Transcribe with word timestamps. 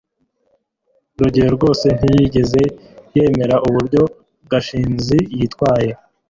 rugeyo 1.19 1.49
rwose 1.57 1.87
ntiyigeze 1.97 2.61
yemera 3.15 3.55
uburyo 3.67 4.01
gashinzi 4.51 5.17
yitwaye 5.37 5.89